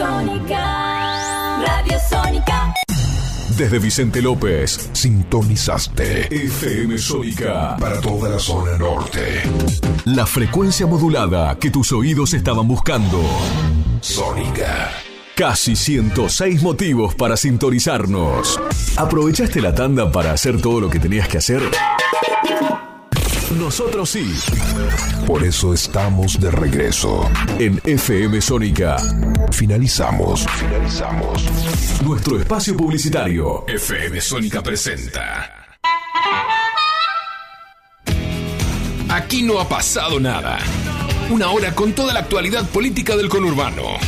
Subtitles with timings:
[0.00, 1.60] Sónica.
[1.60, 2.72] Radio Sónica.
[3.54, 9.42] Desde Vicente López, sintonizaste FM Sónica para toda la zona norte.
[10.06, 13.20] La frecuencia modulada que tus oídos estaban buscando.
[14.00, 14.90] Sónica.
[15.36, 18.58] Casi 106 motivos para sintonizarnos.
[18.96, 21.60] ¿Aprovechaste la tanda para hacer todo lo que tenías que hacer?
[23.58, 24.32] Nosotros sí.
[25.26, 27.28] Por eso estamos de regreso
[27.58, 28.96] en FM Sónica.
[29.50, 30.46] Finalizamos.
[30.46, 31.44] Finalizamos.
[32.04, 33.64] Nuestro espacio publicitario.
[33.66, 35.66] FM Sónica presenta.
[39.08, 40.58] Aquí no ha pasado nada.
[41.30, 43.98] Una hora con toda la actualidad política del conurbano.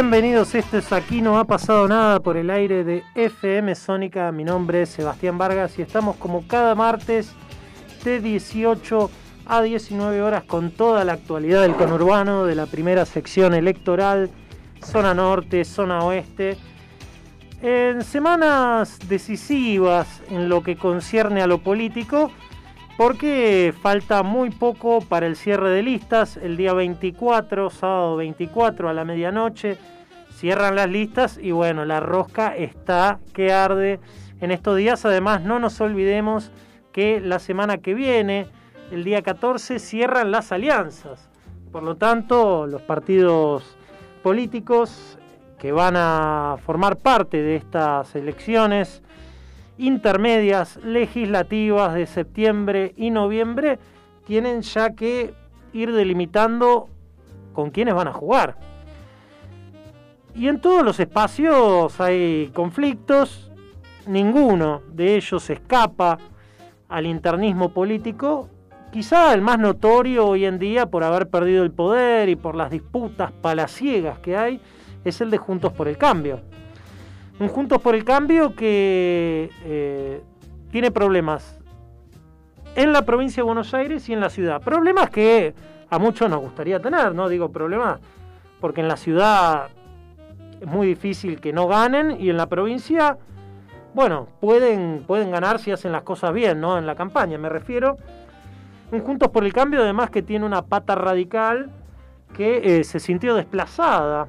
[0.00, 4.32] Bienvenidos, esto es Aquí no ha pasado nada por el aire de FM Sónica.
[4.32, 7.34] Mi nombre es Sebastián Vargas y estamos como cada martes
[8.02, 9.10] de 18
[9.44, 14.30] a 19 horas con toda la actualidad del conurbano de la primera sección electoral,
[14.82, 16.56] zona norte, zona oeste.
[17.60, 22.32] En semanas decisivas en lo que concierne a lo político,
[23.00, 26.36] porque falta muy poco para el cierre de listas.
[26.36, 29.78] El día 24, sábado 24 a la medianoche,
[30.34, 34.00] cierran las listas y bueno, la rosca está que arde
[34.42, 35.06] en estos días.
[35.06, 36.52] Además, no nos olvidemos
[36.92, 38.48] que la semana que viene,
[38.90, 41.30] el día 14, cierran las alianzas.
[41.72, 43.78] Por lo tanto, los partidos
[44.22, 45.18] políticos
[45.58, 49.02] que van a formar parte de estas elecciones
[49.80, 53.78] intermedias legislativas de septiembre y noviembre
[54.26, 55.32] tienen ya que
[55.72, 56.88] ir delimitando
[57.54, 58.56] con quiénes van a jugar.
[60.34, 63.50] Y en todos los espacios hay conflictos,
[64.06, 66.18] ninguno de ellos escapa
[66.88, 68.50] al internismo político,
[68.92, 72.70] quizá el más notorio hoy en día por haber perdido el poder y por las
[72.70, 74.60] disputas palaciegas que hay,
[75.04, 76.40] es el de Juntos por el Cambio
[77.40, 80.22] un Juntos por el Cambio que eh,
[80.70, 81.58] tiene problemas
[82.76, 84.60] en la provincia de Buenos Aires y en la ciudad.
[84.60, 85.54] Problemas que
[85.88, 87.98] a muchos nos gustaría tener, no digo problemas,
[88.60, 89.68] porque en la ciudad
[90.60, 93.16] es muy difícil que no ganen y en la provincia,
[93.94, 96.76] bueno, pueden, pueden ganar si hacen las cosas bien, ¿no?
[96.76, 97.96] En la campaña, me refiero.
[98.92, 101.70] Un Juntos por el Cambio, además, que tiene una pata radical
[102.34, 104.28] que eh, se sintió desplazada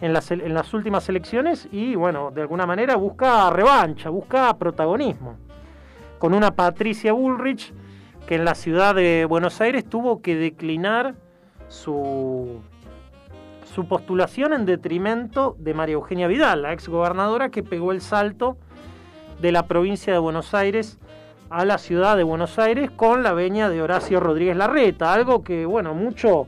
[0.00, 5.36] en las, últimas elecciones y, bueno, de alguna manera busca revancha, busca protagonismo.
[6.18, 7.72] Con una Patricia Bullrich
[8.26, 11.14] que en la ciudad de Buenos Aires tuvo que declinar
[11.68, 12.60] su,
[13.74, 18.56] su postulación en detrimento de María Eugenia Vidal, la exgobernadora que pegó el salto
[19.40, 20.98] de la provincia de Buenos Aires
[21.50, 25.66] a la ciudad de Buenos Aires con la veña de Horacio Rodríguez Larreta, algo que,
[25.66, 26.46] bueno, mucho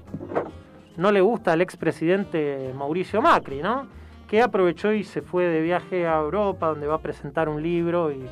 [0.96, 3.86] no le gusta al expresidente Mauricio Macri, ¿no?
[4.28, 8.10] Que aprovechó y se fue de viaje a Europa, donde va a presentar un libro
[8.10, 8.24] y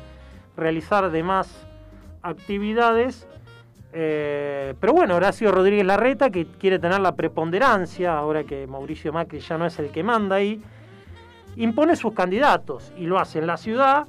[0.57, 1.67] realizar demás
[2.21, 3.27] actividades.
[3.93, 9.39] Eh, pero bueno, Horacio Rodríguez Larreta, que quiere tener la preponderancia, ahora que Mauricio Macri
[9.39, 10.61] ya no es el que manda ahí,
[11.57, 14.07] impone sus candidatos y lo hace en la ciudad,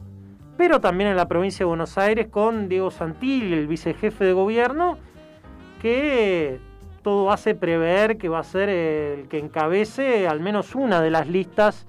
[0.56, 4.98] pero también en la provincia de Buenos Aires con Diego Santilli, el vicejefe de gobierno,
[5.80, 6.60] que
[7.02, 11.28] todo hace prever que va a ser el que encabece al menos una de las
[11.28, 11.86] listas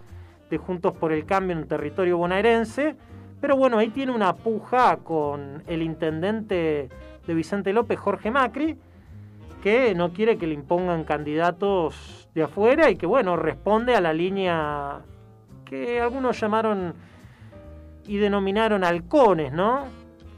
[0.50, 2.96] de Juntos por el Cambio en territorio bonaerense,
[3.42, 6.90] Pero bueno, ahí tiene una puja con el intendente
[7.28, 8.78] de Vicente López, Jorge Macri,
[9.62, 14.14] que no quiere que le impongan candidatos de afuera y que bueno, responde a la
[14.14, 15.02] línea
[15.66, 16.94] que algunos llamaron
[18.08, 19.88] y denominaron halcones, ¿no?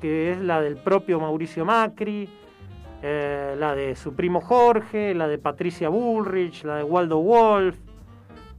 [0.01, 2.29] Que es la del propio Mauricio Macri,
[3.01, 7.77] eh, la de su primo Jorge, la de Patricia Bullrich, la de Waldo Wolf.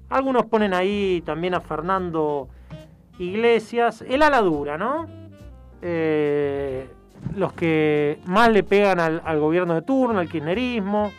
[0.08, 2.48] Algunos ponen ahí también a Fernando
[3.18, 5.06] Iglesias, el ala dura, ¿no?
[5.82, 6.88] Eh,
[7.34, 11.10] los que más le pegan al, gobierno de turno, al kirchnerismo,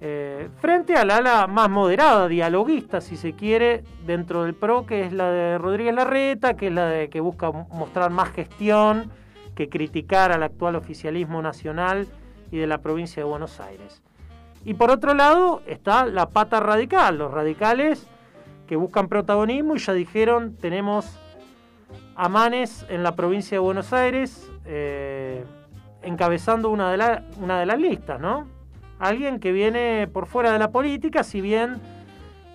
[0.00, 5.12] eh, frente al ala más moderada, dialoguista, si se quiere, dentro del PRO, que es
[5.12, 9.10] la de Rodríguez Larreta, que es la de que busca mostrar más gestión
[9.54, 12.06] que criticar al actual oficialismo nacional
[12.50, 14.02] y de la provincia de Buenos Aires.
[14.64, 18.06] Y por otro lado está la pata radical, los radicales
[18.66, 21.18] que buscan protagonismo y ya dijeron, tenemos
[22.16, 25.44] a Manes en la provincia de Buenos Aires eh,
[26.02, 28.46] encabezando una de, una de las listas, ¿no?
[28.98, 31.80] Alguien que viene por fuera de la política, si bien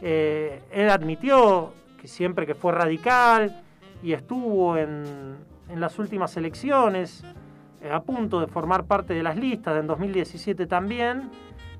[0.02, 3.62] eh, él admitió que siempre que fue radical
[4.02, 5.38] y estuvo en,
[5.70, 7.24] en las últimas elecciones
[7.82, 11.30] eh, a punto de formar parte de las listas en 2017 también,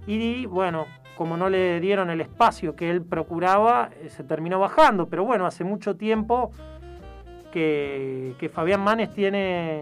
[0.08, 0.86] y bueno,
[1.18, 5.08] como no le dieron el espacio que él procuraba, eh, se terminó bajando.
[5.10, 6.52] Pero bueno, hace mucho tiempo
[7.52, 9.82] que, Fabián Manes tiene,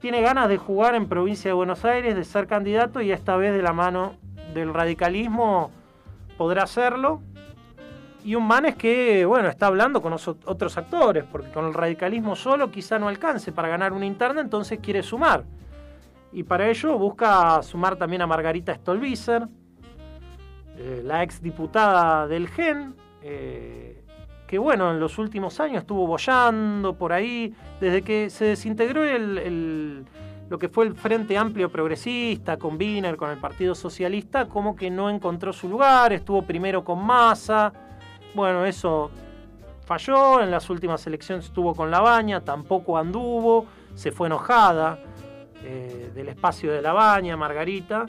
[0.00, 3.54] tiene ganas de jugar en provincia de Buenos Aires, de ser candidato y esta vez
[3.54, 4.14] de la mano
[4.52, 5.70] del radicalismo
[6.36, 7.22] podrá hacerlo.
[8.24, 12.70] Y un Manes que, bueno, está hablando con otros actores, porque con el radicalismo solo
[12.70, 15.44] quizá no alcance para ganar una interna, entonces quiere sumar.
[16.32, 19.48] Y para ello busca sumar también a Margarita Stolbizer,
[20.76, 24.04] eh, la ex diputada del GEN, eh,
[24.46, 30.04] que bueno, en los últimos años estuvo bollando por ahí, desde que se desintegró el,
[30.48, 34.90] lo que fue el Frente Amplio Progresista con Wiener, con el Partido Socialista, como que
[34.90, 37.72] no encontró su lugar, estuvo primero con Massa,
[38.34, 39.10] bueno, eso
[39.84, 44.98] falló, en las últimas elecciones estuvo con La Baña, tampoco anduvo, se fue enojada
[45.64, 48.06] eh, del espacio de La Baña, Margarita,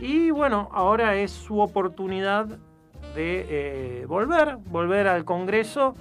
[0.00, 2.46] y bueno, ahora es su oportunidad
[3.14, 5.94] de eh, volver, volver al Congreso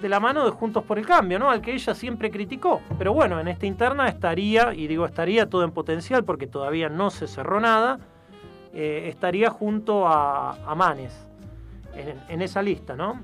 [0.00, 1.50] de la mano de Juntos por el Cambio, ¿no?
[1.50, 2.80] Al que ella siempre criticó.
[2.98, 7.10] Pero bueno, en esta interna estaría, y digo estaría todo en potencial porque todavía no
[7.10, 8.00] se cerró nada,
[8.74, 11.28] eh, estaría junto a, Manes
[11.94, 13.22] en, esa lista, ¿no?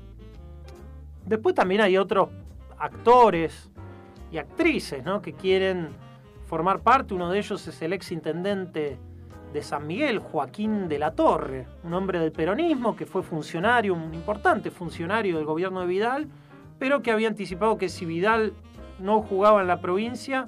[1.25, 2.29] Después también hay otros
[2.77, 3.69] actores
[4.31, 5.21] y actrices, ¿no?
[5.21, 5.89] Que quieren
[6.45, 7.13] formar parte.
[7.13, 8.97] Uno de ellos es el ex intendente
[9.53, 14.13] de San Miguel, Joaquín de la Torre, un hombre del peronismo que fue funcionario, un
[14.13, 16.27] importante funcionario del gobierno de Vidal,
[16.77, 18.53] pero que había anticipado que si Vidal
[18.99, 20.47] no jugaba en la provincia,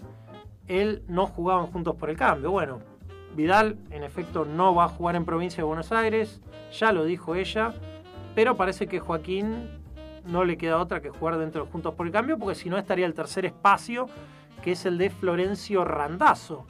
[0.68, 2.52] él no jugaba Juntos por el Cambio.
[2.52, 2.80] Bueno,
[3.36, 6.42] Vidal en efecto no va a jugar en provincia de Buenos Aires,
[6.72, 7.74] ya lo dijo ella,
[8.36, 9.70] pero parece que Joaquín
[10.26, 12.78] no le queda otra que jugar dentro de Juntos por el Cambio, porque si no
[12.78, 14.08] estaría el tercer espacio,
[14.64, 16.68] que es el de Florencio Randazo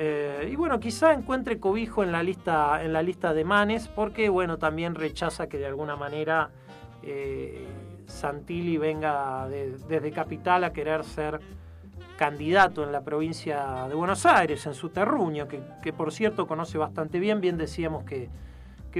[0.00, 4.28] eh, y bueno, quizá encuentre cobijo en la lista, en la lista de Manes, porque
[4.28, 6.50] bueno, también rechaza que de alguna manera
[7.02, 7.66] eh,
[8.06, 11.40] Santilli venga desde Capital a querer ser
[12.16, 17.18] candidato en la provincia de Buenos Aires, en su terruño, que, por cierto conoce bastante
[17.18, 18.30] bien, bien decíamos que,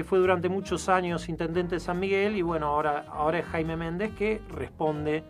[0.03, 4.13] fue durante muchos años intendente de San Miguel y bueno, ahora, ahora es Jaime Méndez
[4.15, 5.23] que responde,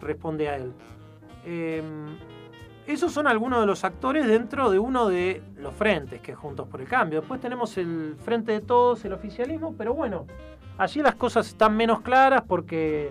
[0.00, 0.72] responde a él.
[1.44, 2.16] Em,
[2.86, 6.66] esos son algunos de los actores dentro de uno de los frentes que es Juntos
[6.68, 7.20] por el Cambio.
[7.20, 10.26] Después tenemos el Frente de Todos, el oficialismo, pero bueno,
[10.78, 13.10] allí las cosas están menos claras porque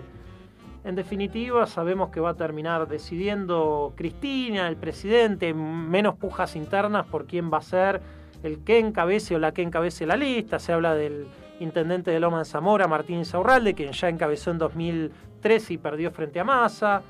[0.84, 7.26] en definitiva sabemos que va a terminar decidiendo Cristina, el presidente, menos pujas internas por
[7.26, 8.00] quién va a ser
[8.42, 10.58] el que encabece o la que encabece la lista.
[10.58, 11.26] Se habla del
[11.60, 16.40] intendente de Loma de Zamora, Martín Saurralde, quien ya encabezó en 2013 y perdió frente
[16.40, 17.02] a Massa.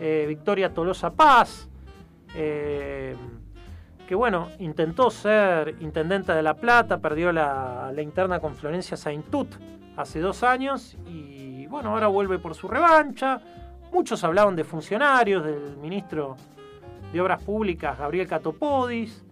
[0.00, 1.68] Eh, Victoria Tolosa Paz,
[2.34, 3.14] eh,
[4.08, 9.54] que bueno, intentó ser intendente de La Plata, perdió la, interna con Florencia Saintut
[9.96, 13.40] hace dos años y bueno, ahora vuelve por su revancha.
[13.92, 16.36] Muchos hablaban de funcionarios, del ministro
[17.12, 19.24] de Obras Públicas, Gabriel Catopodis,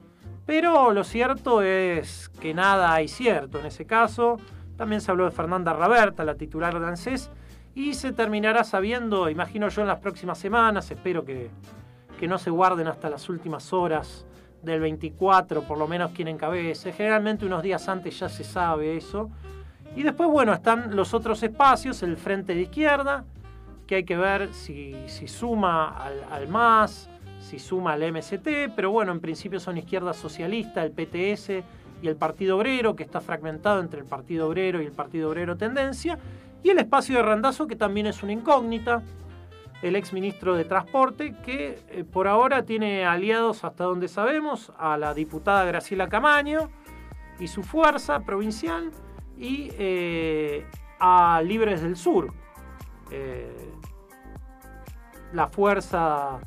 [0.46, 4.38] pero lo cierto es que nada hay cierto en ese caso.
[4.76, 7.30] También se habló de Fernanda Raberta, la titular de ANSES,
[7.74, 11.50] y se terminará sabiendo, imagino yo, en las próximas semanas, espero que,
[12.18, 14.26] que no se guarden hasta las últimas horas
[14.62, 16.92] del 24, por lo menos quien encabece.
[16.92, 19.30] Generalmente unos días antes ya se sabe eso.
[19.94, 23.24] Y después, bueno, están los otros espacios, el frente de izquierda,
[23.86, 26.48] que hay que ver si, si suma al, al
[27.42, 31.64] si suma al MST, pero bueno, en principio son izquierda socialista, el PTS
[32.00, 35.56] y el Partido Obrero, que está fragmentado entre el Partido Obrero y el Partido Obrero
[35.56, 36.18] Tendencia,
[36.62, 39.02] y el espacio de Randazo, que también es una incógnita,
[39.82, 44.96] el ex ministro de Transporte, que eh, por ahora tiene aliados, hasta donde sabemos, a
[44.96, 46.70] la diputada Graciela Camaño
[47.40, 48.92] y su fuerza provincial,
[49.36, 50.64] y eh,
[51.00, 52.32] a Libres del Sur,
[53.10, 53.72] eh,
[55.32, 56.38] la fuerza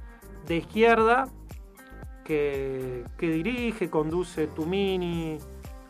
[0.46, 1.28] de izquierda
[2.24, 5.38] que, dirige, conduce Tumini,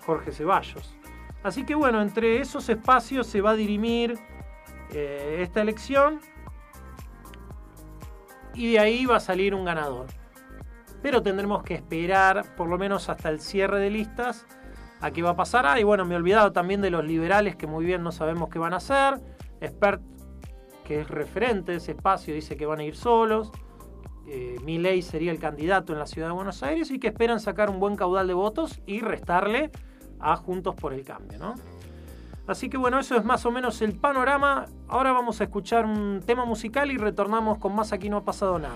[0.05, 0.95] Jorge Ceballos.
[1.43, 4.17] Así que bueno, entre esos espacios se va a dirimir
[4.91, 6.19] eh, esta elección
[8.53, 10.07] y de ahí va a salir un ganador.
[11.01, 14.45] Pero tendremos que esperar por lo menos hasta el cierre de listas
[15.01, 15.65] a qué va a pasar.
[15.67, 18.50] Ah, y bueno, me he olvidado también de los liberales que muy bien no sabemos
[18.50, 19.21] qué van a hacer.
[19.62, 20.01] Expert,
[20.83, 23.51] que es referente de ese espacio, dice que van a ir solos.
[24.27, 27.70] Eh, ley sería el candidato en la ciudad de Buenos Aires y que esperan sacar
[27.70, 29.72] un buen caudal de votos y restarle
[30.20, 31.55] a Juntos por el Cambio, ¿no?
[32.48, 34.65] Así que bueno, eso es más o menos el panorama.
[34.88, 38.60] Ahora vamos a escuchar un tema musical y retornamos con más Aquí no ha pasado
[38.60, 38.75] nada.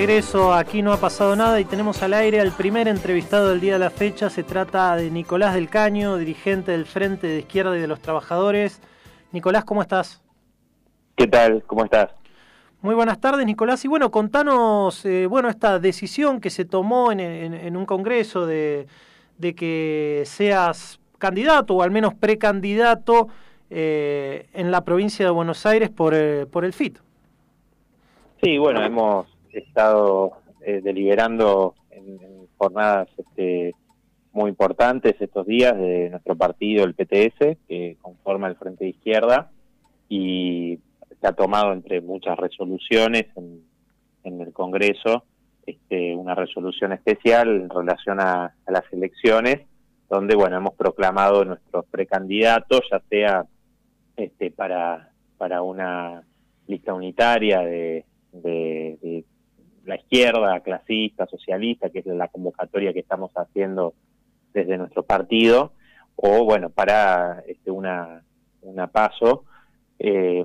[0.00, 3.72] Regreso, aquí no ha pasado nada y tenemos al aire al primer entrevistado del día
[3.74, 4.28] de la fecha.
[4.28, 8.82] Se trata de Nicolás del Caño, dirigente del Frente de Izquierda y de los Trabajadores.
[9.32, 10.22] Nicolás, ¿cómo estás?
[11.16, 11.62] ¿Qué tal?
[11.66, 12.10] ¿Cómo estás?
[12.82, 13.82] Muy buenas tardes, Nicolás.
[13.86, 18.44] Y bueno, contanos, eh, bueno, esta decisión que se tomó en, en- en un congreso
[18.44, 18.86] de,
[19.38, 23.28] de que seas candidato o al menos precandidato
[23.70, 26.98] eh, en la provincia de Buenos Aires por, eh, por el FIT.
[28.42, 29.26] Sí, bueno, hemos
[29.58, 30.32] estado
[30.64, 32.18] eh, deliberando en,
[32.58, 33.74] jornadas este,
[34.32, 39.50] muy importantes estos días de nuestro partido, el PTS, que conforma el Frente de Izquierda,
[40.08, 40.78] y
[41.20, 43.62] se ha tomado entre muchas resoluciones en,
[44.24, 45.24] en el Congreso
[45.66, 49.66] este, una resolución especial en relación a, a las elecciones,
[50.08, 53.46] donde bueno hemos proclamado nuestros precandidatos, ya sea
[54.16, 56.22] este, para, para una
[56.68, 59.24] lista unitaria de, de, de
[59.86, 63.94] la izquierda, clasista, socialista, que es la convocatoria que estamos haciendo
[64.52, 65.72] desde nuestro partido,
[66.16, 68.22] o bueno, para este, una,
[68.92, 69.44] paso.
[69.98, 70.44] Eh,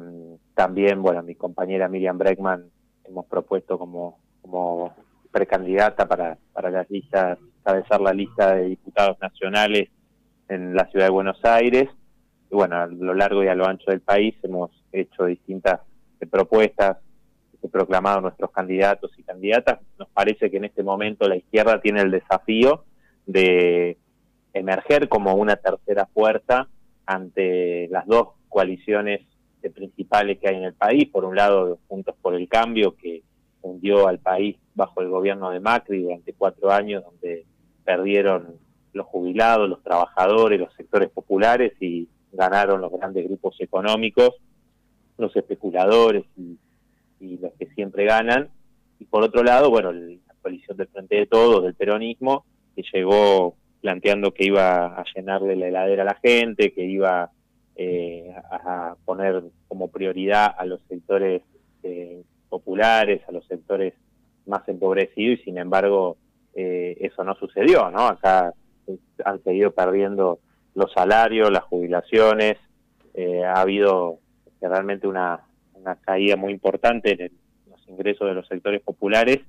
[0.54, 2.70] también, bueno, mi compañera Miriam Breckman
[3.06, 4.94] hemos propuesto como, como
[5.32, 9.90] precandidata para, para las listas, cabezar la lista de diputados nacionales
[10.50, 11.90] en la ciudad de Buenos Aires.
[12.50, 15.80] Y bueno, a lo largo y a lo ancho del país hemos hecho distintas
[16.30, 16.98] propuestas,
[17.70, 19.80] proclamado nuestros candidatos y candidatas.
[19.98, 22.86] Nos parece que en este momento la izquierda tiene el desafío
[23.26, 23.98] de
[24.54, 26.68] emerger como una tercera fuerza
[27.06, 29.22] ante las dos coaliciones
[29.70, 31.08] principales que hay en el país.
[31.10, 33.24] Por un lado, Juntos por el Cambio, que
[33.62, 37.46] hundió al país bajo el gobierno de Macri durante cuatro años, donde
[37.84, 38.56] perdieron
[38.94, 44.32] los jubilados, los trabajadores, los sectores populares y ganaron los grandes grupos económicos,
[45.18, 46.58] los especuladores y,
[47.22, 48.50] y los que siempre ganan.
[49.00, 53.56] Y por otro lado, bueno, la coalición del Frente de Todos, del peronismo, que llegó
[53.80, 57.32] planteando que iba a llenarle la heladera a la gente, que iba
[57.76, 61.42] eh, a, poner como prioridad a los sectores
[61.84, 63.94] eh, populares, a los sectores
[64.46, 66.18] más empobrecidos, y sin embargo
[66.54, 68.08] eh, eso no sucedió, ¿no?
[68.08, 68.54] Acá
[68.88, 70.40] eh, han seguido perdiendo
[70.76, 72.58] los salarios, las jubilaciones,
[73.14, 74.20] eh, ha habido
[74.62, 75.42] realmente una,
[75.82, 77.32] una caída muy importante en
[77.70, 79.40] los ingresos de los sectores populares.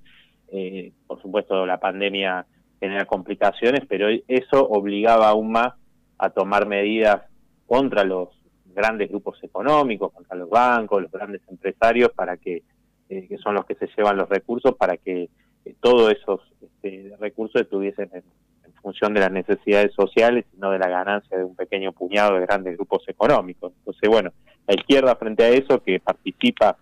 [0.50, 2.46] Eh, por supuesto, la pandemia
[2.80, 5.74] genera complicaciones, pero eso obligaba aún más
[6.18, 7.22] a tomar medidas
[7.66, 8.28] contra los
[8.74, 12.62] grandes grupos económicos, contra los bancos, los grandes empresarios, para que,
[13.08, 15.28] eh, que son los que se llevan los recursos, para que
[15.64, 18.24] eh, todos esos este, recursos estuviesen en, en
[18.82, 22.46] función de las necesidades sociales y no de la ganancia de un pequeño puñado de
[22.46, 23.72] grandes grupos económicos.
[23.78, 24.32] Entonces, bueno,
[24.66, 26.76] la izquierda frente a eso, que participa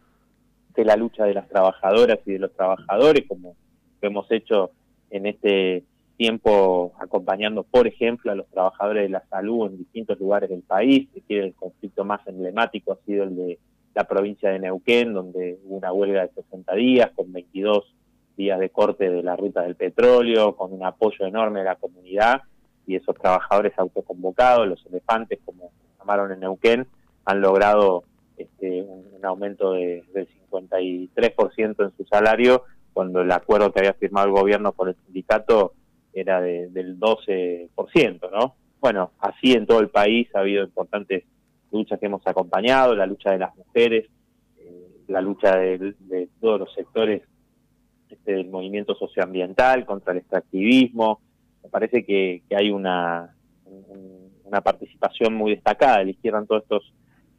[0.74, 3.54] de la lucha de las trabajadoras y de los trabajadores, como
[4.00, 4.70] lo hemos hecho
[5.10, 5.84] en este
[6.16, 11.08] tiempo acompañando, por ejemplo, a los trabajadores de la salud en distintos lugares del país.
[11.26, 13.58] Quiere, el conflicto más emblemático ha sido el de
[13.94, 17.94] la provincia de Neuquén, donde hubo una huelga de 60 días, con 22
[18.40, 22.42] días de corte de la ruta del petróleo, con un apoyo enorme de la comunidad
[22.86, 26.86] y esos trabajadores autoconvocados, los elefantes, como llamaron en Neuquén,
[27.26, 28.04] han logrado
[28.36, 34.26] este, un, aumento de, del 53% en su salario, cuando el acuerdo que había firmado
[34.28, 35.74] el gobierno con el sindicato
[36.14, 38.54] era de- del 12%, ¿no?
[38.80, 41.24] Bueno, así en todo el país ha habido importantes
[41.70, 44.06] luchas que hemos acompañado, la lucha de las mujeres,
[44.58, 47.22] eh, la lucha de, todos los sectores
[48.24, 51.20] del movimiento socioambiental contra el extractivismo.
[51.62, 56.46] Me parece que, que hay una, un- una participación muy destacada de la izquierda en
[56.46, 56.92] todos estos,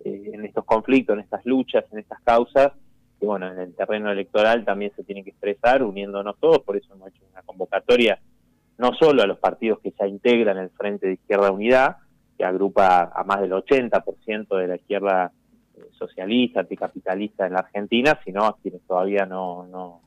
[0.06, 2.72] eh, en estos conflictos, en estas luchas, en estas causas,
[3.20, 6.94] que bueno, en el terreno electoral también se tiene que expresar uniéndonos todos, por eso
[6.94, 8.20] hemos hecho una convocatoria
[8.78, 11.98] no solo a los partidos que ya integran el Frente de Izquierda Unidad,
[12.38, 15.32] que agrupa a más del 80% de la izquierda
[15.78, 20.02] eh, socialista, anticapitalista en la Argentina, sino a quienes todavía no, no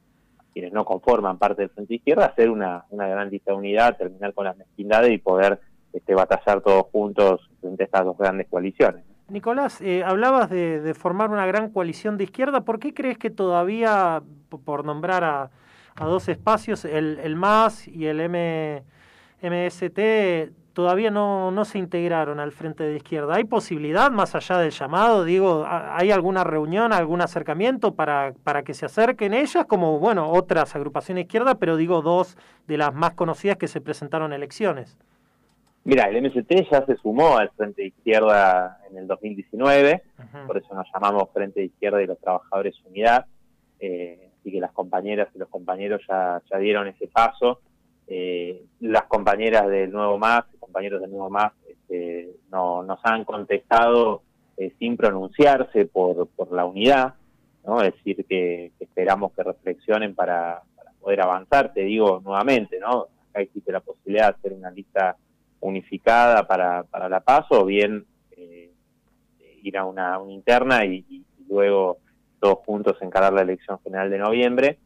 [0.54, 4.32] quienes no conforman parte del Frente Izquierda, hacer una, una gran lista de unidad, terminar
[4.32, 5.60] con las mezquindades y poder
[5.92, 9.04] este, batallar todos juntos frente a estas dos grandes coaliciones.
[9.28, 12.60] Nicolás, eh, hablabas de, formar una gran coalición de izquierda.
[12.60, 14.22] ¿Por qué crees que todavía,
[14.64, 15.50] por nombrar a,
[15.96, 18.82] a dos espacios, el, el MAS y el M,
[19.42, 23.36] MST, todavía no, no se integraron al frente de izquierda?
[23.36, 28.62] ¿Hay posibilidad, más allá del llamado, digo, a- hay alguna reunión, algún acercamiento para, para
[28.62, 32.92] que se acerquen ellas, como, bueno, otras agrupaciones de izquierda, pero digo dos de las
[32.92, 34.98] más conocidas que se presentaron en elecciones?
[35.84, 40.46] Mira, el MST ya se sumó al Frente de Izquierda en el 2019, Ujú.
[40.46, 43.26] por eso nos llamamos Frente de Izquierda y los Trabajadores Unidad,
[43.80, 47.60] eh, así que las compañeras y los compañeros ya, ya dieron ese paso.
[48.06, 54.22] Eh, las compañeras del Nuevo Más, compañeros del Nuevo Más, este, no, nos han contestado
[54.56, 57.14] eh, sin pronunciarse por, por la unidad,
[57.66, 57.82] ¿no?
[57.82, 63.08] es decir, que, que esperamos que reflexionen para, para poder avanzar, te digo nuevamente, ¿no?
[63.30, 65.16] acá existe la posibilidad de hacer una lista
[65.60, 68.04] unificada para, para la paz o bien
[68.36, 68.70] eh,
[69.62, 71.98] ir a una, interna y, y luego
[72.38, 74.78] todos juntos encarar la elección general de noviembre.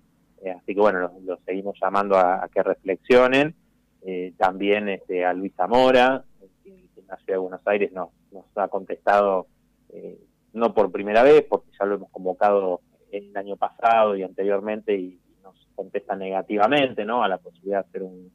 [0.42, 3.54] Eh, así que bueno, los, seguimos llamando a, que reflexionen.
[4.02, 6.24] Eh, también este, a Luis Zamora,
[6.62, 9.46] que en la ciudad de Buenos Aires nos, nos ha contestado,
[9.90, 10.18] eh,
[10.52, 15.20] no por primera vez, porque ya lo hemos convocado el año pasado y anteriormente y,
[15.42, 17.22] nos contesta negativamente ¿no?
[17.22, 18.30] a la posibilidad de hacer un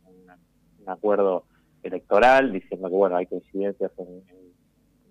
[0.87, 1.45] acuerdo
[1.83, 4.53] electoral, diciendo que bueno, hay coincidencias en, en-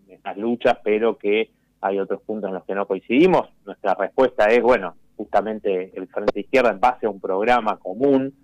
[0.07, 1.51] en estas luchas, pero que
[1.81, 3.49] hay otros puntos en los que no coincidimos.
[3.65, 8.35] Nuestra respuesta es, bueno, justamente el Frente Izquierda en base a un programa común,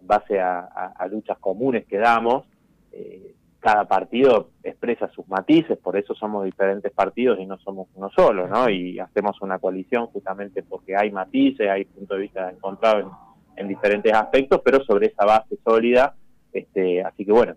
[0.00, 2.44] en base a, luchas comunes que damos,
[2.92, 8.10] eh, cada partido expresa sus matices, por eso somos diferentes partidos y no somos uno
[8.10, 8.70] solo, ¿no?
[8.70, 13.12] Y hacemos una coalición justamente porque hay matices, hay puntos de vista encontrados
[13.56, 16.14] en, en diferentes aspectos, pero sobre esa base sólida,
[16.52, 17.54] este, así que bueno,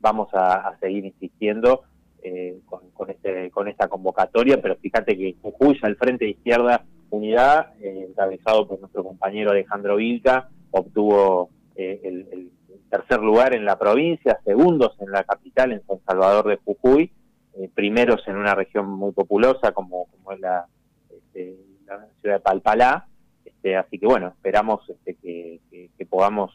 [0.00, 1.82] vamos a, seguir insistiendo
[2.22, 6.84] eh, con, este, con esta convocatoria, pero fíjate que Jujuy, ya el Frente de Izquierda
[7.10, 12.52] Unidad, eh, encabezado por nuestro compañero Alejandro Vilca, obtuvo eh, el,
[12.90, 17.12] tercer lugar en la provincia, segundos en la capital, en San Salvador de Jujuy,
[17.54, 20.66] eh, primeros en una región muy populosa como, es la,
[21.10, 23.06] este, la ciudad de Palpalá.
[23.44, 25.60] Este, así que bueno, esperamos este, que,
[26.08, 26.50] podamos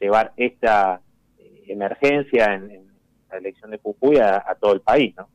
[0.00, 1.00] llevar esta
[1.66, 2.84] emergencia en,
[3.28, 5.28] la elección de Jujuy a, todo el país, ¿no?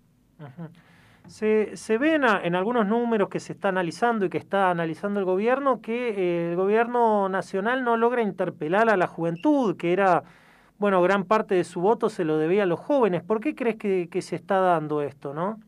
[1.29, 5.27] Se, se ven en algunos números que se está analizando y que está analizando el
[5.27, 10.23] gobierno que eh, el gobierno nacional no logra interpelar a la juventud, que era,
[10.79, 13.21] bueno, gran parte de su voto se lo debía a los jóvenes.
[13.21, 15.59] ¿Por qué crees que, que se está dando esto, no?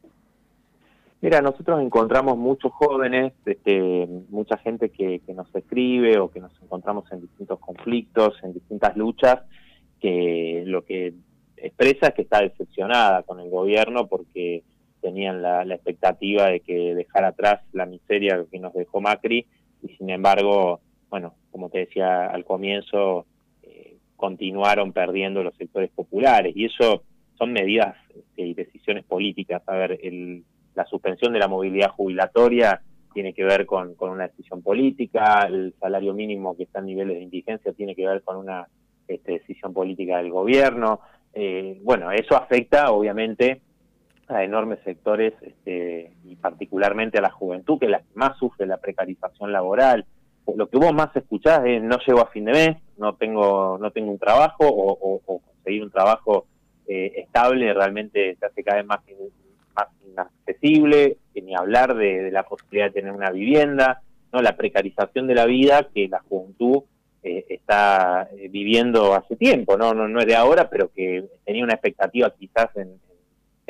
[1.22, 6.52] Mira, nosotros encontramos muchos jóvenes, este, mucha gente que, que nos escribe o que nos
[6.64, 9.44] encontramos en distintos conflictos, en distintas luchas,
[10.00, 11.14] que lo que
[11.56, 14.64] expresa es que está decepcionada con el gobierno porque
[15.02, 19.46] tenían la, la expectativa de que dejara atrás la miseria que nos dejó Macri
[19.82, 23.26] y sin embargo, bueno, como te decía al comienzo,
[23.64, 27.04] eh, continuaron perdiendo los sectores populares y eso
[27.38, 29.62] son medidas este, y decisiones políticas.
[29.68, 30.44] A ver, el,
[30.76, 32.82] la suspensión de la movilidad jubilatoria
[33.14, 37.18] tiene que ver con, con una decisión política, el salario mínimo que está en niveles
[37.18, 38.68] de indigencia tiene que ver con una
[39.08, 41.02] este, decisión política del gobierno.
[41.34, 43.62] Eh, bueno, eso afecta obviamente
[44.32, 48.66] a enormes sectores este, y particularmente a la juventud, que es la que más sufre
[48.66, 50.06] la precarización laboral.
[50.56, 53.92] Lo que vos más escuchás es no llego a fin de mes, no tengo, no
[53.92, 56.46] tengo un trabajo o, conseguir un trabajo
[56.88, 59.32] eh, estable realmente se hace cada vez más, in-
[59.76, 64.02] más inaccesible, ni hablar de, de la posibilidad de tener una vivienda,
[64.34, 66.84] no la precarización de la vida que la juventud
[67.24, 69.94] eh, está eh, viviendo hace tiempo, ¿no?
[69.94, 70.08] ¿no?
[70.08, 73.00] No es de ahora, pero que tenía una expectativa quizás en,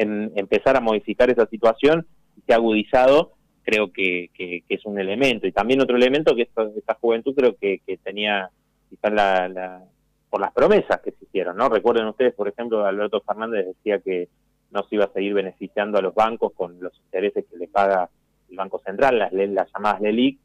[0.02, 2.06] en empezar a modificar esa situación
[2.46, 3.34] se ha agudizado
[3.64, 5.48] creo que, que, es un elemento.
[5.48, 8.50] Y también otro elemento que esta, juventud creo que, que tenía
[8.90, 9.84] quizás la, la,
[10.30, 11.70] por las promesas que se hicieron, ¿no?
[11.70, 14.30] Recuerden ustedes, por ejemplo, Alberto Fernández decía que
[14.72, 18.10] no se iba a seguir beneficiando a los bancos con los intereses que le paga
[18.50, 20.40] el Banco Central, las, las llamadas LELIC,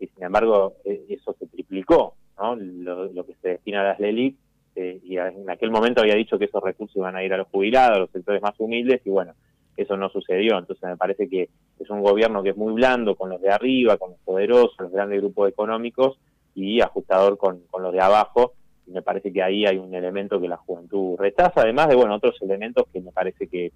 [0.00, 2.56] y sin embargo eh, eso se triplicó, ¿no?
[2.56, 4.36] Lo, lo que se destina a las LELIC,
[4.74, 7.48] eh, y en aquel momento había dicho que esos recursos iban a ir a los
[7.48, 9.34] jubilados, a los sectores más humildes, y bueno,
[9.76, 10.58] eso no sucedió.
[10.58, 13.96] Entonces me parece que es un gobierno que es muy blando con los de arriba,
[13.96, 16.18] con los poderosos, los grandes grupos económicos,
[16.54, 18.54] y ajustador con, con los de abajo,
[18.86, 22.14] y me parece que ahí hay un elemento que la juventud rechaza, además de bueno
[22.14, 23.72] otros elementos que me parece que,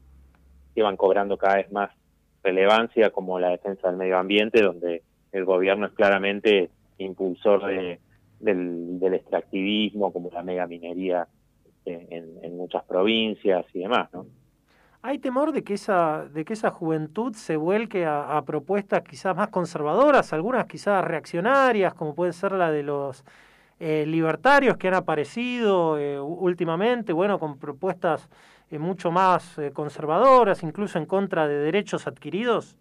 [0.75, 1.91] que van cobrando cada vez más
[2.43, 7.99] relevancia, como la defensa del medio ambiente, donde el gobierno es claramente impulsor de,
[8.41, 11.29] del, del extractivismo, como la mega minería
[11.65, 14.27] este, en, en muchas provincias y demás, ¿no?
[15.07, 19.51] ¿Hay temor de que esa, de que esa juventud se vuelque a, propuestas quizás más
[19.51, 23.25] conservadoras, algunas quizás reaccionarias, como puede ser la de los
[23.79, 28.29] eh, libertarios que han aparecido eh, últimamente, bueno, con propuestas
[28.69, 32.77] eh, mucho más eh, conservadoras, incluso en contra de derechos adquiridos?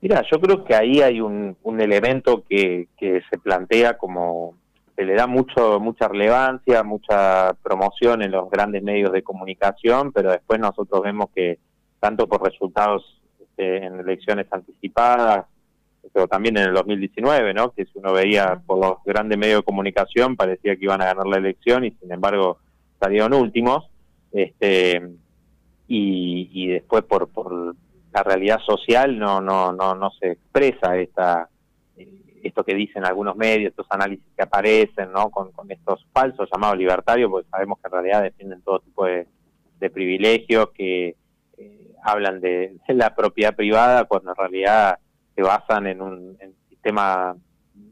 [0.00, 4.54] Mira, yo creo que ahí hay un, un elemento que, que se plantea como
[4.94, 10.30] se le da mucho mucha relevancia, mucha promoción en los grandes medios de comunicación, pero
[10.30, 11.58] después nosotros vemos que
[12.00, 15.46] tanto por resultados este, en elecciones anticipadas,
[16.12, 17.72] pero también en el 2019, ¿no?
[17.72, 21.26] Que si uno veía por los grandes medios de comunicación parecía que iban a ganar
[21.26, 22.58] la elección y sin embargo
[22.98, 23.90] salieron últimos,
[24.32, 25.02] este
[25.88, 27.76] y, y después por, por
[28.16, 31.50] la realidad social no no no no se expresa esta
[32.42, 35.30] esto que dicen algunos medios, estos análisis que aparecen, ¿no?
[35.30, 39.26] Con, estos falsos llamados libertarios, porque sabemos que en realidad defienden todo tipo de,
[39.92, 41.16] privilegios, que
[41.58, 44.98] eh, hablan de, la propiedad privada, cuando en realidad
[45.34, 47.34] se basan en un, sistema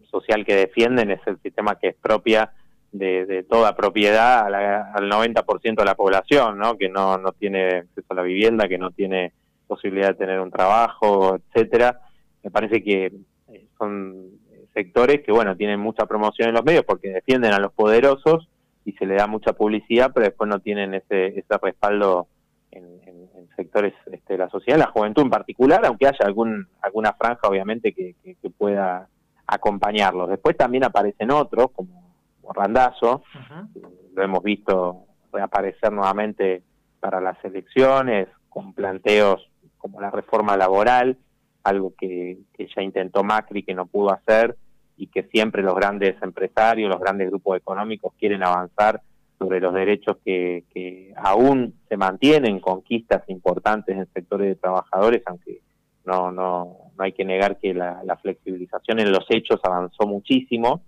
[0.08, 2.52] social que defienden, es el sistema que expropia
[2.92, 6.76] de, de toda propiedad a la, al 90% de la población, ¿no?
[6.76, 9.32] Que no, no tiene acceso a la vivienda, que no tiene
[9.66, 12.00] posibilidad de tener un trabajo, etcétera.
[12.42, 13.12] Me parece que
[13.48, 14.30] eh, son
[14.72, 18.48] sectores que, bueno, tienen mucha promoción en los medios porque defienden a los poderosos
[18.84, 22.26] y se le da mucha publicidad, pero después no tienen ese, ese respaldo
[22.70, 26.66] en, en, en sectores este, de la sociedad, la juventud en particular, aunque haya algún
[26.82, 29.08] alguna franja, obviamente, que, que, que pueda
[29.46, 30.28] acompañarlos.
[30.28, 32.04] Después también aparecen otros, como
[32.52, 33.68] Randazo, uh -huh.
[34.14, 36.62] lo hemos visto reaparecer nuevamente
[37.00, 39.50] para las elecciones, con planteos
[39.84, 41.18] como la reforma laboral,
[41.62, 42.38] algo que,
[42.74, 44.56] ya intentó Macri que no pudo hacer,
[44.96, 49.02] y que siempre los grandes empresarios, los grandes grupos económicos quieren avanzar
[49.38, 55.60] sobre los derechos que, que aún se mantienen, conquistas importantes en sectores de trabajadores, aunque
[56.06, 60.80] no, no, no hay que negar que la, flexibilización en los hechos avanzó muchísimo.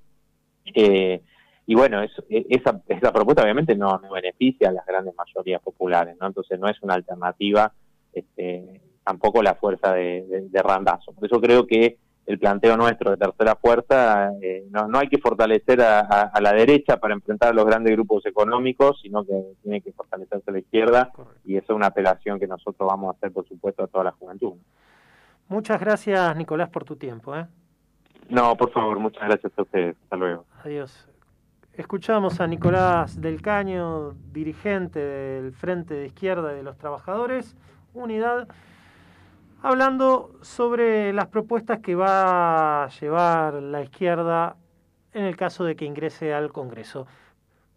[0.75, 1.21] Eh,
[1.67, 6.17] y bueno, es, esa, esa propuesta obviamente no, no beneficia a las grandes mayorías populares,
[6.19, 6.29] ¿no?
[6.29, 7.71] Entonces no es una alternativa
[8.17, 11.13] este, tampoco la fuerza de, de, de Randazo.
[11.13, 15.19] Por eso creo que el planteo nuestro de tercera fuerza, eh, no, no hay que
[15.19, 19.41] fortalecer a, a, a, la derecha para enfrentar a los grandes grupos económicos, sino que
[19.63, 21.41] tiene que fortalecerse a la izquierda Correcto.
[21.45, 24.11] y eso es una apelación que nosotros vamos a hacer, por supuesto, a toda la
[24.11, 24.55] juventud.
[25.49, 27.37] Muchas gracias, Nicolás, por tu tiempo.
[27.37, 27.47] ¿eh?
[28.29, 29.97] No, por favor, muchas gracias a ustedes.
[30.03, 30.45] Hasta luego.
[30.65, 31.09] Adiós.
[31.75, 37.55] Escuchamos a Nicolás del Caño, dirigente del Frente de Izquierda de los Trabajadores,
[37.95, 38.49] Unidad
[39.67, 44.57] hablando sobre las propuestas que va a llevar la izquierda
[45.13, 47.09] en el caso de que ingrese al Congreso.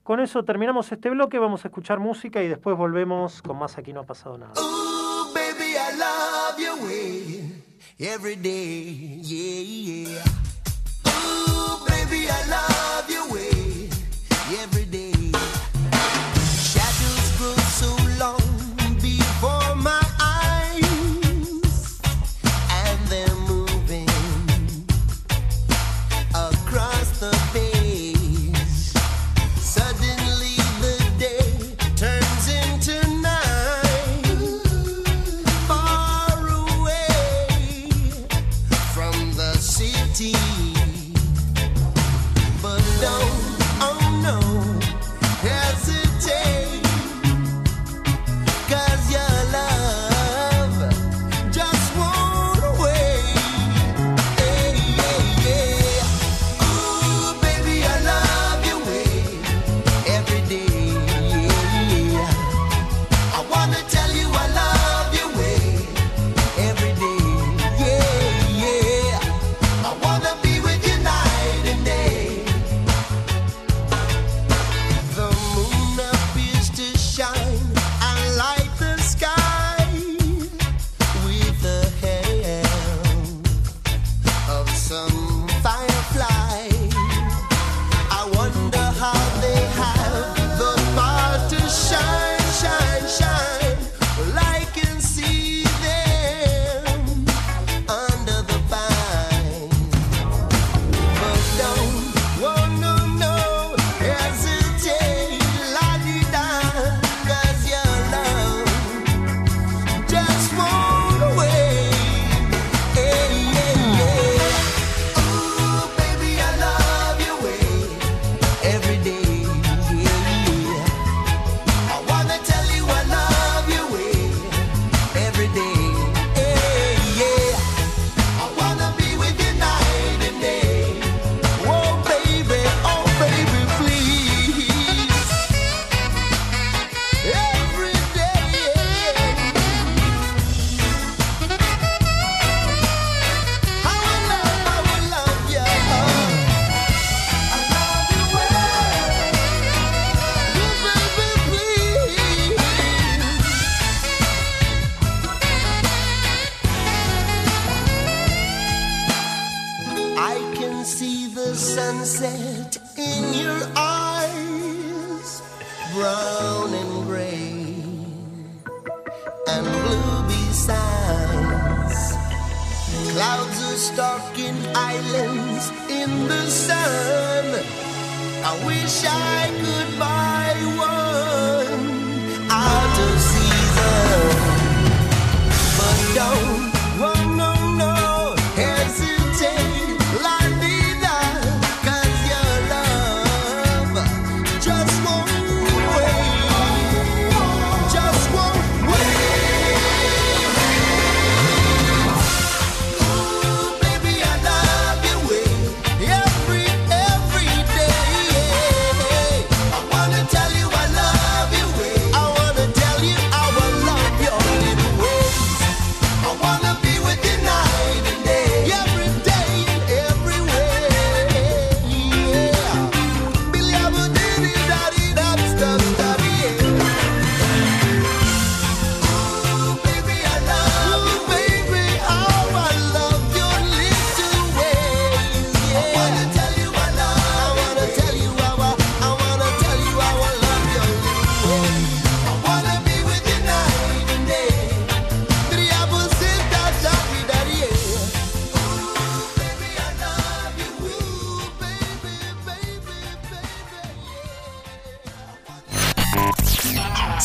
[0.04, 3.92] Con eso terminamos este bloque, vamos a escuchar música y después volvemos con más Aquí
[3.92, 4.54] no ha pasado nada.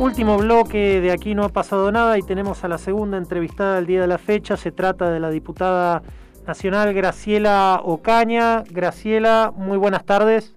[0.00, 3.84] Último bloque de aquí no ha pasado nada y tenemos a la segunda entrevistada del
[3.86, 4.56] día de la fecha.
[4.56, 6.02] Se trata de la diputada
[6.46, 8.64] nacional Graciela Ocaña.
[8.70, 10.56] Graciela, muy buenas tardes.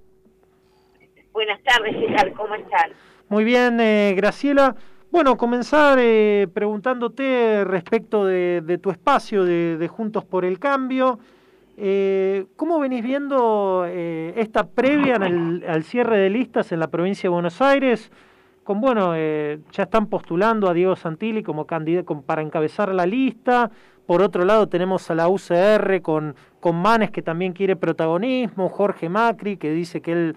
[1.34, 2.32] Buenas tardes, ¿qué tal?
[2.36, 2.92] ¿Cómo están?
[3.28, 4.78] Muy bien, eh, Graciela.
[5.12, 11.20] Bueno, comenzar eh, preguntándote respecto de, de tu espacio de, de Juntos por el Cambio.
[11.76, 16.88] Eh, ¿Cómo venís viendo eh, esta previa en el- al cierre de listas en la
[16.88, 18.10] provincia de Buenos Aires?
[18.64, 23.72] Con bueno, eh, ya están postulando a Diego Santilli como candidato para encabezar la lista.
[24.06, 29.10] Por otro lado tenemos a la UCR con, con Manes que también quiere protagonismo, Jorge
[29.10, 30.36] Macri que dice que él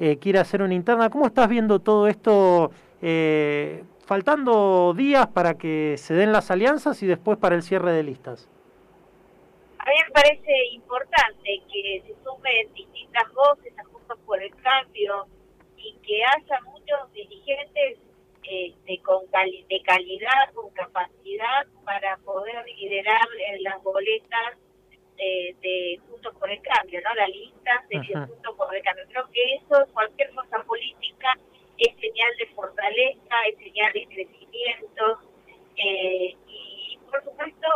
[0.00, 1.10] eh, quiere hacer una interna.
[1.10, 2.70] ¿Cómo estás viendo todo esto?
[3.02, 8.02] eh, faltando días para que se den las alianzas y después para el cierre de
[8.02, 8.48] listas.
[9.78, 15.26] A mí me parece importante que se sumen distintas voces a Juntos por el Cambio
[16.08, 17.98] que haya muchos dirigentes
[18.42, 24.56] este, con cali- de calidad, con capacidad para poder liderar eh, las boletas
[25.18, 27.14] eh, de Juntos por el Cambio, ¿no?
[27.14, 28.26] La lista de Ajá.
[28.26, 29.04] Juntos por el Cambio.
[29.10, 31.34] Creo que eso, cualquier fuerza política,
[31.76, 35.04] es señal de fortaleza, es señal de crecimiento
[35.76, 37.68] eh, y, por supuesto,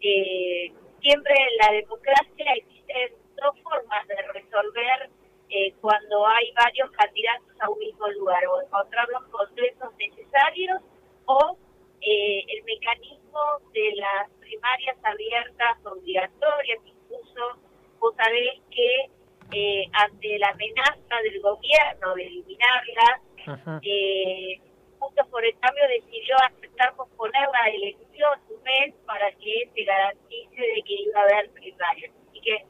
[0.00, 5.10] eh, siempre en la democracia existen dos formas de resolver
[5.50, 10.80] eh, cuando hay varios candidatos a un mismo lugar, o encontrar los consensos necesarios
[11.26, 11.56] o
[12.00, 13.40] eh, el mecanismo
[13.72, 17.58] de las primarias abiertas obligatorias, incluso
[17.98, 19.10] vos sabés que
[19.52, 24.60] eh, ante la amenaza del gobierno de eliminarlas, eh,
[24.98, 30.60] Juntos por el Cambio decidió aceptar posponer la elección un mes para que se garantice
[30.60, 32.12] de que iba a haber primarias.
[32.28, 32.64] Así que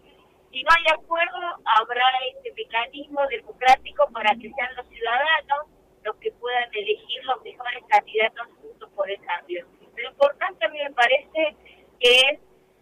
[0.51, 5.67] si no hay acuerdo, habrá este mecanismo democrático para que sean los ciudadanos
[6.05, 9.67] los que puedan elegir los mejores candidatos juntos por el cambio.
[9.97, 11.57] Lo importante a mí me parece
[12.01, 12.39] es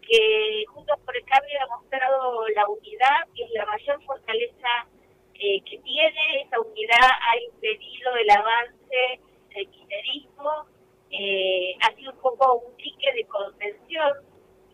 [0.07, 4.87] que Juntos por el Cambio ha mostrado la unidad, que es la mayor fortaleza
[5.33, 6.41] eh, que tiene.
[6.45, 9.19] Esa unidad ha impedido el avance
[9.53, 10.65] del kirchnerismo.
[11.11, 14.13] Eh, ha sido un poco un ticket de contención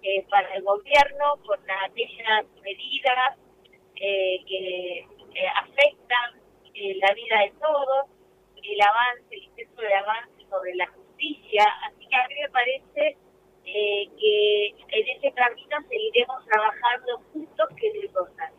[0.03, 3.37] eh, para el gobierno con aquellas medidas
[3.95, 6.39] eh, que eh, afectan
[6.75, 8.05] eh, la vida de todos,
[8.61, 11.65] el avance, el intento de avance sobre la justicia.
[11.87, 13.17] Así que a mí me parece
[13.65, 18.53] eh, que en ese camino seguiremos trabajando juntos, que es importante.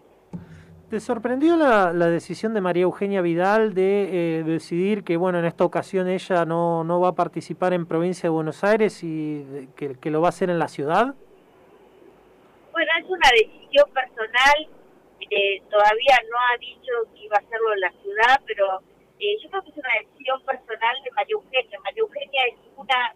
[0.90, 5.46] ¿Te sorprendió la, la decisión de María Eugenia Vidal de eh, decidir que, bueno, en
[5.46, 9.96] esta ocasión ella no, no va a participar en provincia de Buenos Aires y que,
[9.98, 11.14] que lo va a hacer en la ciudad?
[12.74, 14.68] Bueno, es una decisión personal,
[15.30, 18.82] eh, todavía no ha dicho que iba a hacerlo en la ciudad, pero
[19.20, 21.78] eh, yo creo que es una decisión personal de María Eugenia.
[21.84, 23.14] María Eugenia es una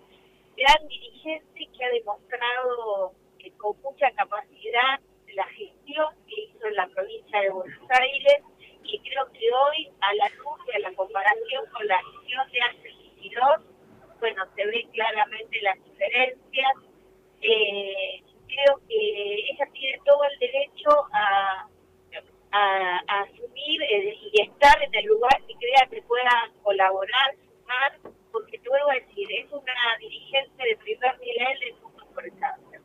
[0.57, 3.15] gran dirigente que ha demostrado
[3.57, 5.01] con mucha capacidad
[5.35, 8.43] la gestión que hizo en la provincia de Buenos Aires
[8.85, 12.95] y creo que hoy a la luz de la comparación con la gestión de hace
[13.11, 13.61] 22,
[14.21, 16.73] bueno, se ven claramente las diferencias.
[17.41, 21.69] Eh, creo que ella tiene todo el derecho a,
[22.53, 27.99] a, a asumir eh, y estar en el lugar que crea que pueda colaborar, sumar,
[28.33, 32.39] porque te vuelvo a decir, es una dirigente de primer nivel de Juntos por el
[32.39, 32.81] Cambio.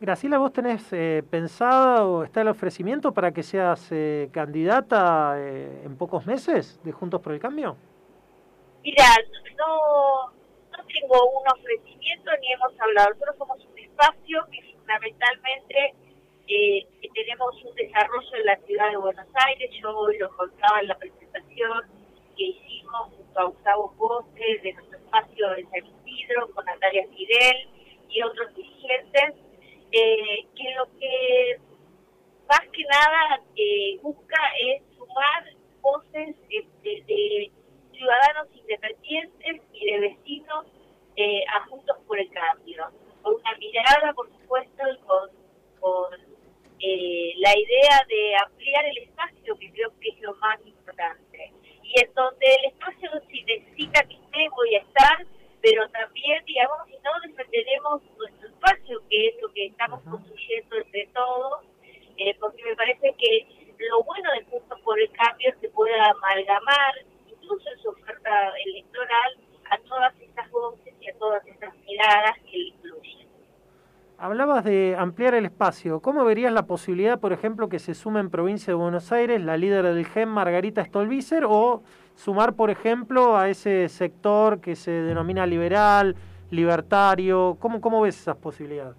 [0.00, 5.82] Graciela, ¿vos tenés eh, pensado o está el ofrecimiento para que seas eh, candidata eh,
[5.84, 7.76] en pocos meses de Juntos por el Cambio?
[8.84, 9.04] Mira,
[9.56, 13.10] no, no tengo un ofrecimiento ni hemos hablado.
[13.10, 13.67] Nosotros somos
[13.98, 15.94] espacio que fundamentalmente
[16.46, 19.70] eh, que tenemos un desarrollo en la ciudad de Buenos Aires.
[19.82, 21.82] Yo lo contaba en la presentación
[22.36, 27.68] que hicimos junto a Gustavo Poste de nuestro espacio en San Isidro, con Natalia Fidel
[28.08, 29.34] y otros dirigentes,
[29.92, 31.58] eh, que lo que
[32.48, 35.44] más que nada eh, busca es sumar
[35.82, 37.50] voces de, de- de
[37.92, 40.66] ciudadanos independientes y de vecinos
[41.16, 42.86] eh, a Juntos por el Cambio,
[43.28, 45.30] una mirada, por supuesto, y con,
[45.80, 46.14] con
[46.80, 51.52] eh, la idea de ampliar el espacio, que creo que es lo más importante.
[51.82, 55.26] Y en donde el espacio, si necesita que esté, voy a estar,
[55.60, 61.06] pero también, digamos, si no, defenderemos nuestro espacio, que es lo que estamos construyendo entre
[61.08, 61.64] todos,
[62.18, 63.46] eh, porque me parece que
[63.78, 66.94] lo bueno de Juntos por el Cambio es que pueda amalgamar,
[67.26, 69.38] incluso en su oferta electoral,
[69.70, 73.17] a todas estas voces y a todas estas miradas que incluyen.
[74.18, 76.00] Hablabas de ampliar el espacio.
[76.00, 79.56] ¿Cómo verías la posibilidad, por ejemplo, que se sume en provincia de Buenos Aires la
[79.56, 81.82] líder del GEM, Margarita Stolbizer, o
[82.16, 86.16] sumar, por ejemplo, a ese sector que se denomina liberal,
[86.50, 87.56] libertario?
[87.60, 88.96] ¿Cómo, cómo ves esas posibilidades?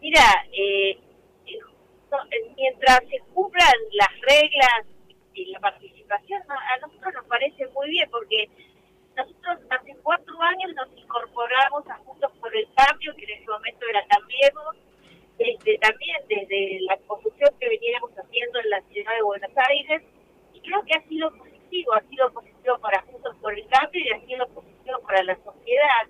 [0.00, 0.20] Mira,
[0.52, 0.98] eh, eh,
[1.46, 4.86] eh, mientras se cumplan las reglas
[5.32, 8.50] y la participación, a nosotros nos parece muy bien porque
[9.16, 13.86] nosotros hace cuatro años nos incorporamos a Juntos por el Cambio, que en ese momento
[13.88, 14.76] era Cambiemos,
[15.38, 20.02] desde, también desde la construcción que veníamos haciendo en la ciudad de Buenos Aires,
[20.52, 24.10] y creo que ha sido positivo, ha sido positivo para Juntos por el Cambio y
[24.10, 26.04] ha sido positivo para la sociedad.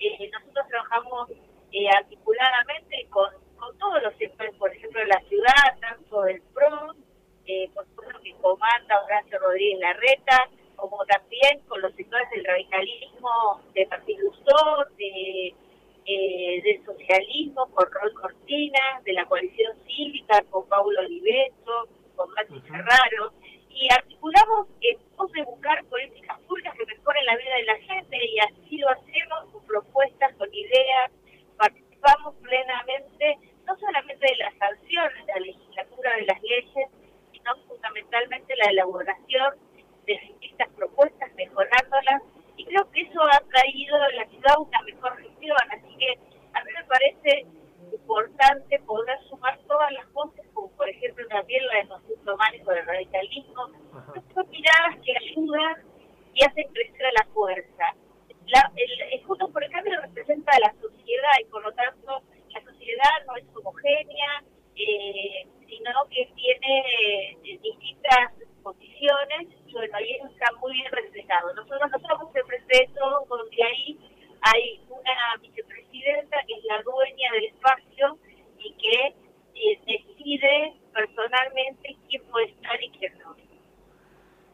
[0.00, 1.30] Eh, nosotros trabajamos
[1.70, 6.96] eh, articuladamente con, con todos los sectores, por ejemplo, de la ciudad, tanto del PRO,
[7.46, 13.62] eh, por supuesto que comanda Horacio Rodríguez Larreta, como también con los sectores del radicalismo
[13.72, 15.54] de Martín Lustó, de,
[16.06, 22.60] eh, del socialismo con Roy Cortina, de la coalición cívica con Paulo Oliveto, con Mati
[22.60, 23.32] Ferraro,
[23.68, 28.16] y articulamos en pos de buscar políticas públicas que mejoren la vida de la gente
[28.24, 31.10] y así lo hacemos con propuestas, con ideas,
[31.58, 36.88] participamos plenamente, no solamente de las sanciones de la legislatura de las leyes,
[37.32, 39.54] sino fundamentalmente la elaboración
[40.06, 42.22] de distintas propuestas, mejorándolas,
[42.66, 46.18] creo que eso ha traído a la ciudad una mejor gestión, así que
[46.52, 47.46] a mí me parece
[47.92, 52.76] importante poder sumar todas las voces, como por ejemplo también la de José Tomás con
[52.76, 53.70] el radicalismo,
[54.34, 55.76] son miradas que ayudan
[56.34, 57.94] y hacen crecer a la fuerza.
[58.48, 62.22] La, el, el Juntos por el Cambio representa a la sociedad y por lo tanto
[62.50, 64.44] la sociedad no es homogénea,
[64.76, 69.48] eh, sino que tiene eh, distintas posiciones
[69.92, 71.54] ahí está muy bien representado.
[71.54, 73.98] Nosotros no somos el todos, donde ahí
[74.42, 78.18] hay una vicepresidenta que es la dueña del espacio
[78.58, 79.14] y que
[79.54, 83.34] eh, decide personalmente quién puede estar y quién no.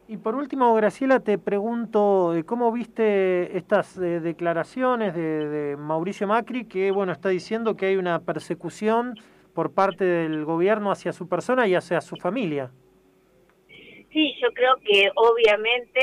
[0.07, 6.27] Y por último, Graciela, te pregunto eh, cómo viste estas eh, declaraciones de, de Mauricio
[6.27, 9.15] Macri, que bueno está diciendo que hay una persecución
[9.53, 12.71] por parte del gobierno hacia su persona y hacia su familia.
[14.13, 15.99] Sí, yo creo que obviamente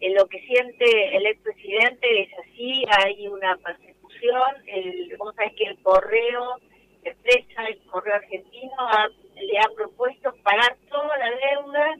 [0.00, 5.64] eh, lo que siente el expresidente es así, hay una persecución, el, vos sabés que
[5.64, 6.56] el correo,
[7.04, 11.96] la empresa, el correo argentino ha- le ha propuesto pagar toda la deuda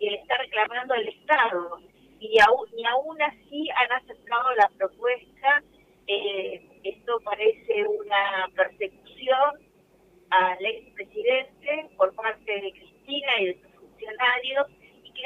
[0.00, 1.80] y le está reclamando al Estado.
[2.18, 5.62] Y aún, y aún así han aceptado la propuesta,
[6.06, 9.60] eh, esto parece una persecución
[10.30, 14.66] al expresidente por parte de Cristina y de sus funcionarios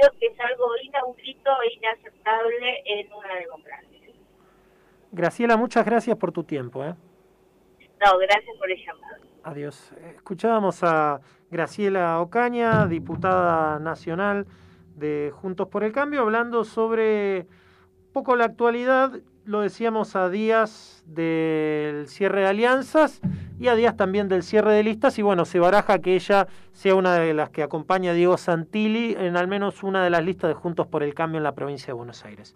[0.01, 3.89] creo que es algo inaudito e inaceptable en una democracia.
[5.13, 6.85] Graciela, muchas gracias por tu tiempo.
[6.85, 6.95] ¿eh?
[8.05, 9.17] No, gracias por el llamado.
[9.43, 9.93] Adiós.
[10.17, 11.21] Escuchábamos a
[11.51, 14.47] Graciela Ocaña, diputada nacional
[14.97, 17.47] de Juntos por el Cambio, hablando sobre
[18.07, 19.13] un poco la actualidad,
[19.45, 23.21] lo decíamos a días del cierre de alianzas
[23.59, 26.95] y a días también del cierre de listas y bueno, se baraja que ella sea
[26.95, 30.49] una de las que acompaña a Diego Santilli en al menos una de las listas
[30.49, 32.55] de Juntos por el Cambio en la provincia de Buenos Aires.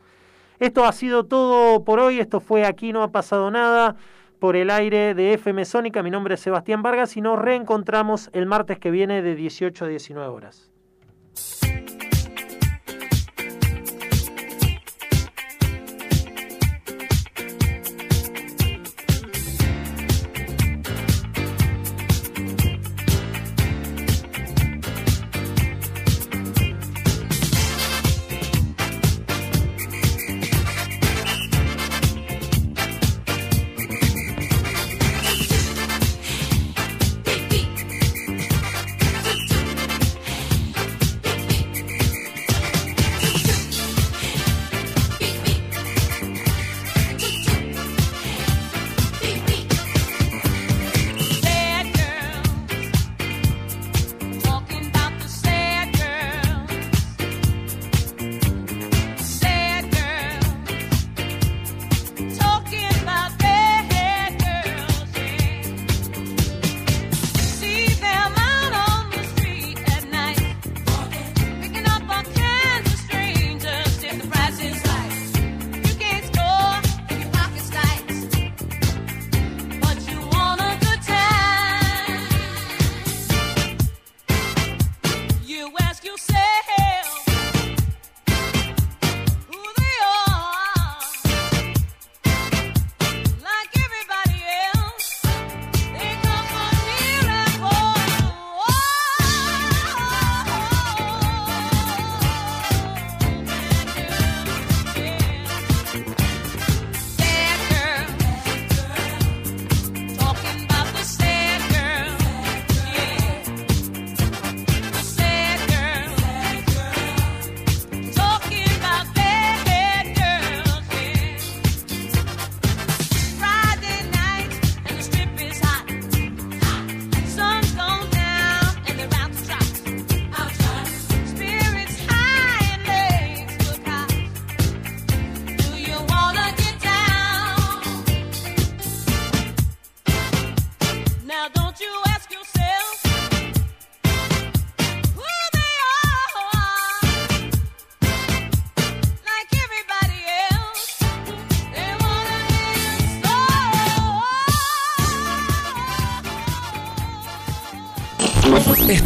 [0.61, 3.97] Esto ha sido todo por hoy, esto fue Aquí no ha pasado nada
[4.39, 6.03] por el aire de FM Sónica.
[6.03, 9.89] Mi nombre es Sebastián Vargas y nos reencontramos el martes que viene de 18 a
[9.89, 10.74] 19 horas.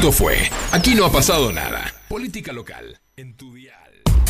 [0.08, 0.38] Esto fue
[0.72, 1.92] Aquí no ha pasado nada.
[2.08, 2.98] Política local.
[3.14, 3.74] En tu dial.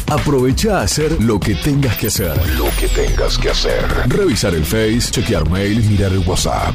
[0.08, 2.36] Aprovecha a hacer lo que tengas que hacer.
[2.56, 3.84] Lo que tengas que hacer.
[4.08, 6.74] Revisar el Face, chequear mail, mirar el WhatsApp.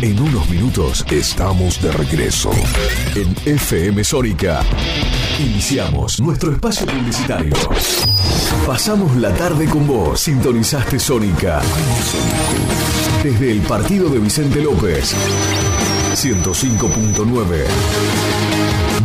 [0.00, 2.50] En unos minutos estamos de regreso.
[3.14, 4.64] En FM Sónica.
[5.38, 7.54] Iniciamos nuestro espacio publicitario.
[8.66, 10.18] Pasamos la tarde con vos.
[10.18, 11.62] Sintonizaste Sónica.
[13.22, 15.14] Desde el partido de Vicente López.
[16.14, 17.64] 105.9.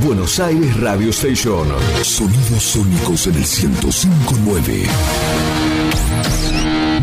[0.04, 1.68] Buenos Aires Radio Station.
[2.04, 4.88] Sonidos sónicos en el 105.9.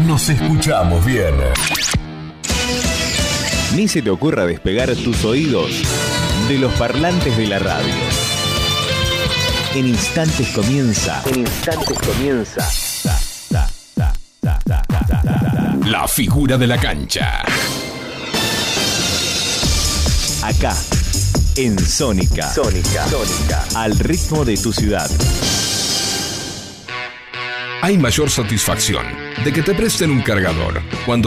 [0.07, 1.35] Nos escuchamos bien.
[3.75, 5.71] Ni se te ocurra despegar tus oídos
[6.49, 7.95] de los parlantes de la radio.
[9.75, 11.23] En instantes comienza.
[11.27, 12.69] En instantes comienza.
[15.87, 17.43] La figura de la cancha.
[20.45, 20.77] Acá,
[21.57, 22.53] en Sónica.
[22.53, 23.09] Sónica.
[23.09, 23.65] Sónica.
[23.77, 25.11] Al ritmo de tu ciudad.
[27.81, 29.07] Hay mayor satisfacción
[29.43, 31.23] de que te presten un cargador cuando